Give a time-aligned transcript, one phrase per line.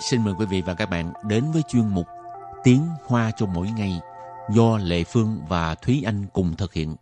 [0.00, 2.06] xin mời quý vị và các bạn đến với chuyên mục
[2.64, 4.00] Tiếng Hoa cho mỗi ngày
[4.50, 6.96] do Lệ Phương và Thúy Anh cùng thực hiện.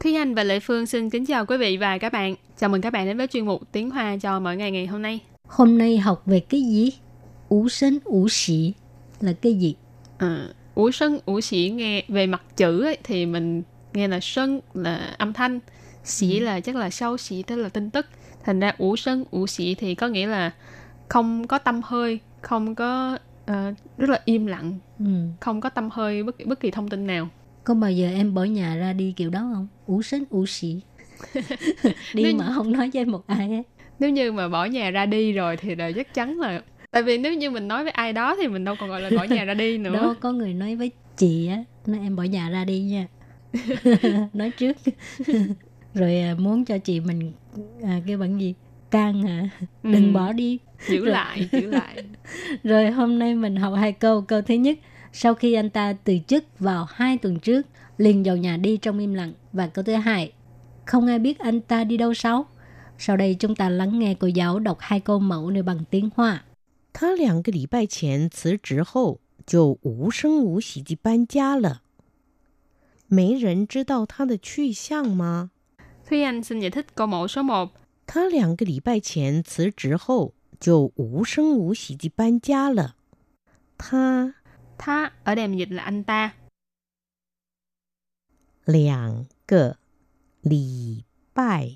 [0.00, 2.34] Thúy Anh và Lệ Phương xin kính chào quý vị và các bạn.
[2.58, 5.02] Chào mừng các bạn đến với chuyên mục Tiếng Hoa cho mỗi ngày ngày hôm
[5.02, 5.20] nay.
[5.48, 6.90] Hôm nay học về cái gì?
[7.48, 8.74] Ú sinh ú sĩ
[9.20, 9.74] là cái gì?
[10.18, 14.60] À, ủ sân ủ sĩ nghe về mặt chữ ấy, thì mình nghe là sân
[14.74, 15.60] là âm thanh
[16.04, 16.44] sĩ ừ.
[16.44, 18.06] là chắc là sau sĩ tức là tin tức.
[18.44, 20.50] Thành ra ủ sân ủ sĩ thì có nghĩa là
[21.08, 23.18] không có tâm hơi không có
[23.50, 25.04] uh, rất là im lặng ừ.
[25.40, 27.28] không có tâm hơi bất bất kỳ thông tin nào.
[27.64, 29.68] Có bao giờ em bỏ nhà ra đi kiểu đó không?
[29.86, 30.80] Ủ sân ủ sĩ.
[32.14, 33.64] Đi nếu, mà không nói với một ai ấy
[34.00, 37.18] nếu như mà bỏ nhà ra đi rồi thì là chắc chắn là tại vì
[37.18, 39.44] nếu như mình nói với ai đó thì mình đâu còn gọi là bỏ nhà
[39.44, 39.92] ra đi nữa.
[39.92, 43.06] Đó có người nói với chị á nói em bỏ nhà ra đi nha.
[44.32, 44.76] Nói trước.
[45.94, 47.32] Rồi à, muốn cho chị mình
[47.82, 48.54] à, cái bằng gì?
[48.90, 49.48] Can hả?
[49.82, 49.90] Ừ.
[49.92, 50.58] đừng bỏ đi.
[50.88, 51.12] Giữ rồi.
[51.12, 52.04] lại giữ lại.
[52.64, 54.22] Rồi hôm nay mình học hai câu.
[54.22, 54.78] Câu thứ nhất
[55.12, 57.66] sau khi anh ta từ chức vào hai tuần trước
[57.98, 59.32] liền vào nhà đi trong im lặng.
[59.52, 60.32] Và câu thứ hai
[60.84, 62.46] không ai biết anh ta đi đâu sao
[62.98, 66.10] sau đây chúng ta lắng nghe cô giáo đọc hai câu mẫu này bằng tiếng
[66.16, 66.42] Hoa.
[66.92, 71.82] 他两个礼拜前辞职后就无声无息地搬家了。
[73.06, 75.50] 没人知道他的去向吗？
[78.06, 82.96] 他两个礼拜前辞职后就无声无息地搬家了。
[83.78, 84.34] 他
[84.76, 86.32] 他2 2 2 2 2
[88.66, 89.76] 2 2 2
[90.44, 91.70] 2 2 2 2 2 2 2 2 2 2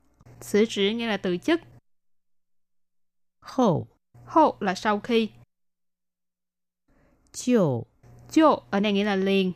[0.40, 1.60] 辞职 nghĩa là từ chức.
[3.40, 3.86] 后
[4.26, 5.30] hậu là sau khi.
[7.32, 7.86] 就
[8.30, 9.54] 就 ở đây nghĩa là liền.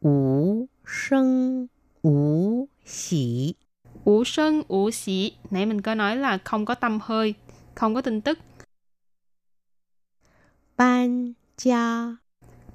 [0.00, 1.68] 无声
[2.02, 3.56] 无息，
[4.04, 7.34] 无声无息 nãy mình có nói là không có tâm hơi,
[7.74, 8.38] không có tin tức.
[10.76, 12.18] 搬家，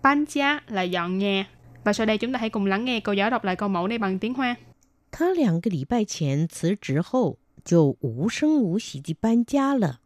[0.01, 1.47] 搬家 là dọn nhà.
[1.85, 3.87] Và sau đây chúng ta hãy cùng lắng nghe cô giáo đọc lại câu mẫu
[3.87, 4.55] này bằng tiếng Hoa.
[5.11, 9.99] 他两个礼拜前辞职后就无声无息地搬家了。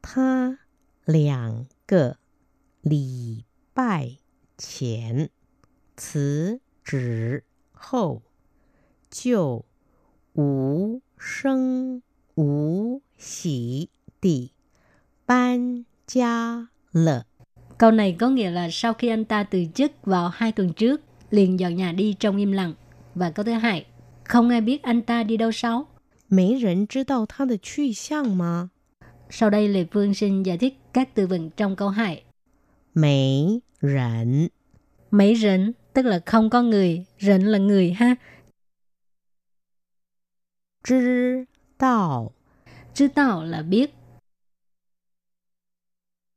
[0.00, 0.58] 他
[1.04, 2.16] 两个
[2.80, 3.44] 礼
[3.74, 4.16] 拜
[4.56, 5.28] 前
[5.94, 8.22] 辞职后
[9.10, 9.66] 就
[10.32, 12.02] 无声
[12.34, 13.90] 无息
[14.20, 14.52] 地
[15.26, 17.26] 搬家了。
[17.78, 21.00] Câu này có nghĩa là sau khi anh ta từ chức vào hai tuần trước,
[21.30, 22.74] liền dọn nhà đi trong im lặng.
[23.14, 23.86] Và câu thứ hai,
[24.24, 25.88] không ai biết anh ta đi đâu sao?
[26.28, 28.70] 没人知道他的去向吗？
[29.30, 32.24] Sau đây Lê Phương xin giải thích các từ vựng trong câu 2.
[32.94, 34.48] Mấy rảnh
[35.10, 38.16] Mấy rảnh tức là không có người, rảnh là người ha.
[40.82, 41.46] 知
[41.78, 42.32] 道
[42.94, 43.94] 知道là biết.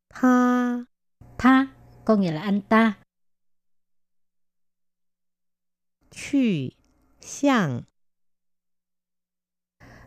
[0.09, 0.85] Tha
[1.39, 1.67] Tha
[2.05, 2.93] có nghĩa là anh ta.
[6.11, 6.69] Chư
[7.21, 7.81] xiang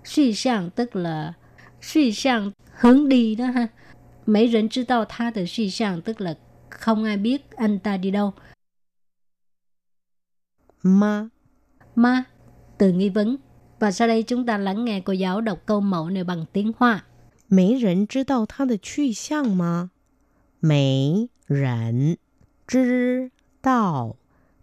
[0.05, 1.33] Suy xiang tức là
[1.81, 2.51] suy xiang
[2.81, 3.69] hướng đi đó ha.
[4.27, 6.39] Mấy人知道他的 suy xiang tức là
[6.71, 8.33] không ai biết anh ta đi đâu.
[10.83, 11.29] Ma
[11.95, 12.25] Ma
[12.79, 13.37] từ nghi vấn.
[13.79, 16.73] Và sau đây chúng ta lắng nghe cô giáo đọc câu mẫu này bằng tiếng
[16.79, 17.05] Hoa.
[17.51, 19.91] 没人知道他的去向吗？
[20.63, 22.19] 没人
[22.67, 23.31] 知
[23.63, 24.17] 道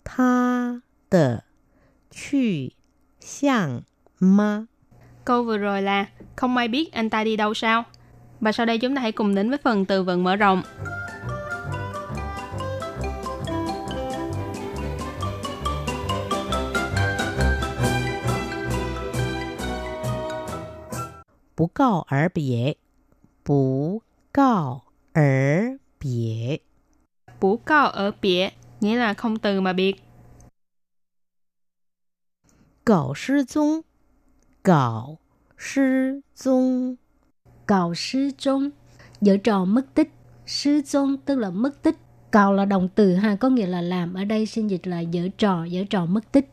[0.03, 1.43] 他的
[2.11, 2.73] 去
[3.19, 3.83] 向
[4.19, 4.67] 吗？
[5.25, 6.05] Câu vừa rồi là
[6.35, 7.83] không ai biết anh ta đi đâu sao?
[8.39, 10.61] Và sau đây chúng ta hãy cùng đến với phần từ vựng mở rộng.
[21.57, 22.75] Bú告而别，
[23.43, 24.03] 不
[24.33, 24.83] 告
[25.13, 26.58] 而 biệt.
[27.40, 28.50] Bú cao ở biệt
[28.80, 29.96] nghĩa là không từ mà biệt.
[32.84, 33.80] Cậu sư dung.
[34.62, 35.18] Cậu
[35.58, 36.96] sư dung.
[37.66, 38.70] Cậu sư dung.
[39.20, 40.10] Giở trò mất tích.
[40.46, 41.96] Sư dung tức là mất tích.
[42.30, 44.14] Cậu là động từ ha Có nghĩa là làm.
[44.14, 46.52] Ở đây xin dịch là dở trò dở trò mất tích.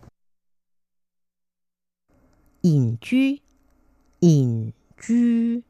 [2.63, 3.35] Ẩn cư
[4.21, 4.71] Ẩn
[5.07, 5.61] cư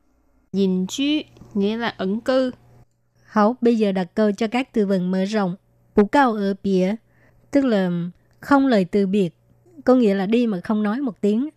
[0.52, 1.22] Ẩn cư
[1.54, 2.52] nghĩa là ẩn cư.
[3.28, 5.56] Hảo, bây giờ đặt câu cho các từ vựng mở rộng.
[5.96, 6.96] Bù cao ở bìa,
[7.52, 7.92] tức là
[8.40, 9.36] không lời từ biệt.
[9.86, 11.50] Có nghĩa là đi mà không nói một tiếng.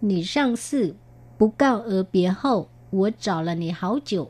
[0.00, 0.94] Nì sang sư,
[1.38, 4.26] bù cao ở bìa hậu, wǒ zǎo le nǐ hǎo jiǔ.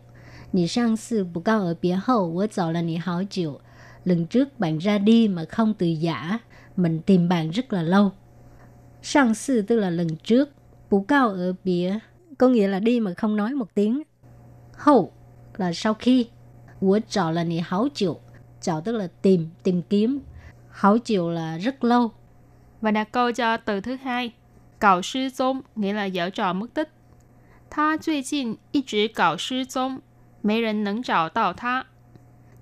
[0.52, 3.56] Nǐ shàng sư, bù gao er bìa hậu, wǒ zǎo le nǐ hǎo jiǔ.
[4.04, 6.38] Lần trước bạn ra đi mà không từ giả,
[6.76, 8.12] mình tìm bạn rất là lâu.
[9.02, 10.48] Shàng sư tức là lần trước,
[10.90, 11.98] bù cao ở bìa
[12.38, 14.02] có nghĩa là đi mà không nói một tiếng.
[14.72, 15.12] Hậu
[15.56, 16.26] là sau khi.
[16.79, 18.19] Của trò là nì háo chịu.
[18.61, 20.19] Trò tức là tìm, tìm kiếm.
[20.69, 22.11] Háo chịu là rất lâu.
[22.81, 24.31] Và đặt câu cho từ thứ hai.
[24.79, 26.89] Cạo sư宗 nghĩa là dở trò mất tích.
[27.69, 30.01] 他最近一直搞失踪，
[30.41, 31.85] 没人能找到他。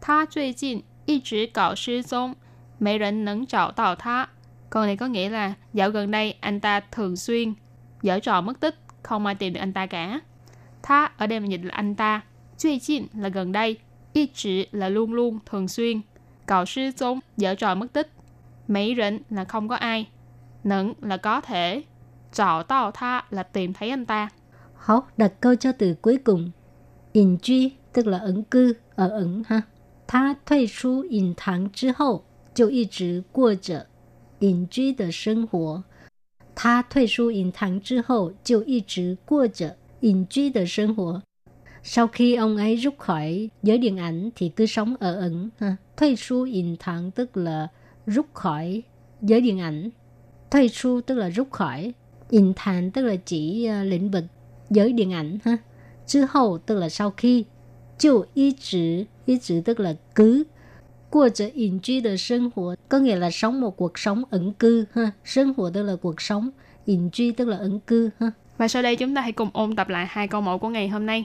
[0.02, 2.36] 他最近一直搞失踪，
[2.80, 4.30] 没人能找到他。
[4.70, 7.54] Câu này có nghĩa là dạo gần đây anh ta thường xuyên
[8.02, 10.20] dở trò mất tích, không ai tìm được anh ta cả.
[10.84, 12.22] Tha ở đây mình dịch là anh ta.
[12.58, 13.78] Duy jin là gần đây.
[14.18, 16.02] Y chỉ là luôn luôn, thường xuyên.
[16.48, 18.12] Cạo sư giống dở trò mất tích.
[18.68, 20.08] Mấy rỉnh là không có ai.
[20.64, 21.84] Nẫn là có thể.
[22.32, 24.30] 找到他 là tìm thấy anh ta.
[24.76, 26.52] Hảo, đặt câu cho từ cuối cùng.
[27.12, 29.62] In truy tức là ẩn cư, ở ẩn ha.
[30.08, 32.24] 他退出隐堂之后，
[32.54, 33.88] 就一直过着
[34.40, 35.84] 隐居的生活。
[36.56, 41.22] 他退出隐堂之后，就一直过着隐居的生活。
[41.83, 45.49] Sau khi ông ấy rút khỏi giới điện ảnh thì cứ sống ở ẩn.
[45.61, 45.77] Ha.
[45.97, 47.69] Thuê su in thẳng tức là
[48.07, 48.83] rút khỏi
[49.23, 49.91] giới điện ảnh.
[50.51, 51.93] Thuê su tức là rút khỏi.
[52.31, 54.25] In thẳng tức là chỉ uh, lĩnh vực
[54.71, 55.39] giới điện ảnh.
[55.45, 55.57] Ha.
[56.07, 57.45] Chứ hậu tức là sau khi.
[57.99, 60.45] Chịu y trữ, y trữ tức là cứ
[61.11, 64.53] Qua trở yên truy đời sinh hoạt có nghĩa là sống một cuộc sống ẩn
[64.53, 65.11] cư ha.
[65.25, 66.51] Sinh hoạt tức là cuộc sống,
[66.85, 68.31] yên truy tức là ẩn cư ha.
[68.57, 70.89] Và sau đây chúng ta hãy cùng ôn tập lại hai câu mẫu của ngày
[70.89, 71.25] hôm nay.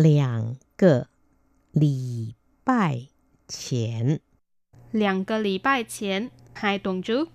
[0.00, 1.08] 两个
[1.72, 2.34] 礼
[2.64, 3.08] 拜
[3.48, 4.20] 前，
[4.90, 7.28] 两个礼拜前 hai tuần trước.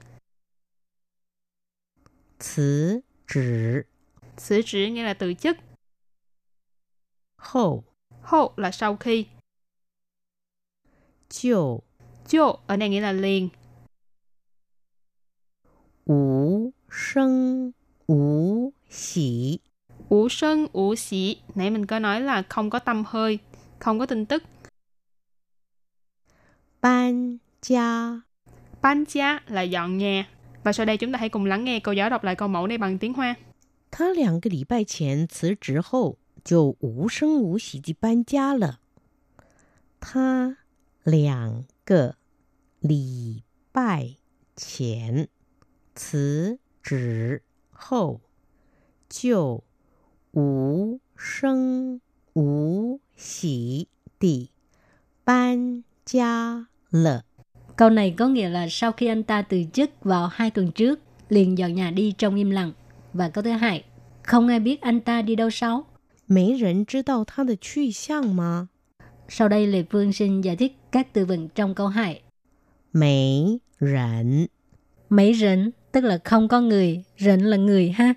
[2.40, 3.86] 辞职，
[4.36, 5.58] 辞职 nghĩa là từ chức.
[7.36, 7.84] 后，
[8.22, 9.28] 后 là sau khi.
[11.30, 11.84] 就，
[12.26, 13.52] 就 ở đây nghĩa là liền.
[16.06, 17.74] 无声
[18.08, 19.62] 无息。
[20.16, 21.38] Ủ sân, ủ xỉ.
[21.56, 23.40] Nãy mình có nói là không có tâm hơi,
[23.80, 24.44] không có tin tức.
[26.82, 28.22] Ban gia
[28.82, 30.28] Ban gia là dọn nhà.
[30.64, 32.68] Và sau đây chúng ta hãy cùng lắng nghe cô giáo đọc lại câu mẫu
[32.68, 33.36] này bằng tiếng Hoa.
[33.92, 38.80] 他两个礼拜前辞职后，就无声无息地搬家了。
[40.00, 40.58] 他
[41.04, 42.16] 两个
[42.80, 43.44] 礼
[43.74, 44.16] 拜
[44.56, 45.28] 前
[45.94, 48.22] 辞职后，
[49.10, 49.65] 就
[50.36, 52.00] 无声
[52.34, 53.88] 无息
[54.20, 54.50] 地
[55.24, 57.24] 搬家了。
[57.76, 61.00] Câu này có nghĩa là sau khi anh ta từ chức vào hai tuần trước,
[61.30, 62.74] liền dọn nhà đi trong im lặng.
[63.14, 63.84] Và câu thứ hai,
[64.24, 65.86] không ai biết anh ta đi đâu sáu.
[66.28, 68.70] 没人知道他的去向吗？
[69.28, 72.22] Sau đây Lê Phương xin giải thích các từ vựng trong câu 2.
[72.94, 74.48] 没人
[75.10, 78.14] Mấy rỉnh tức là không có người, rỉnh là người ha.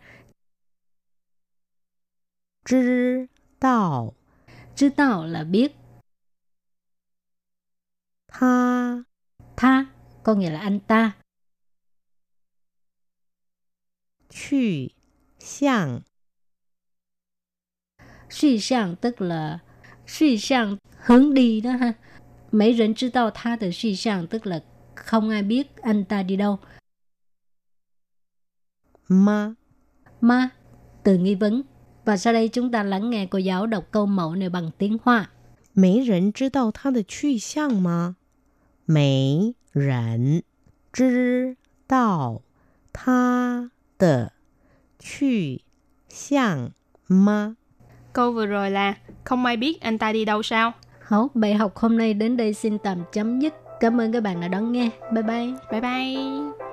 [2.69, 3.29] 知
[3.61, 4.14] 道
[4.76, 5.73] Chứ tao là biết.
[8.29, 9.05] 他
[9.57, 9.87] Tha
[10.23, 11.12] có nghĩa là anh ta.
[14.31, 14.95] 去
[15.38, 16.03] 向
[18.31, 19.59] Suy sang tức là
[20.07, 20.76] suy sang
[21.07, 21.95] hướng đi đó ha.
[22.50, 24.64] Mấy rỉnh知道他的 suy sang tức là
[24.97, 26.59] không ai biết anh ta đi đâu.
[29.09, 29.57] 吗？
[30.21, 30.50] Ma,
[31.03, 31.62] từ nghi vấn.
[32.09, 34.99] Và sau đây chúng ta lắng nghe cô giáo đọc câu mẫu này bằng tiếng
[35.03, 35.31] Hoa.
[35.75, 38.17] 没人知道他的去向吗？
[38.87, 40.45] 没人
[40.93, 41.57] 知
[41.88, 42.43] 道
[42.93, 44.33] 他的
[45.00, 45.62] 去
[46.09, 46.71] 向
[47.09, 47.57] 吗？
[48.12, 50.73] Câu vừa rồi là không ai biết anh ta đi đâu sao.
[51.00, 53.55] Hảo, bài học hôm nay đến đây xin tạm chấm dứt.
[53.81, 54.91] Cảm ơn các bạn đã đón nghe.
[55.12, 55.53] Bye bye.
[55.71, 56.68] Bye bye.